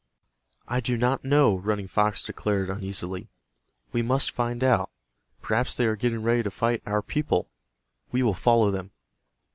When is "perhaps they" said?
5.43-5.85